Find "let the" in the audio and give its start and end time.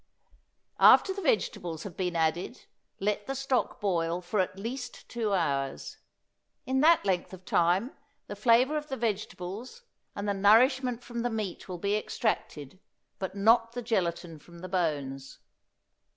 2.99-3.35